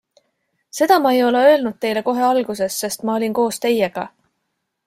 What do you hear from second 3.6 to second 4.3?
teiega.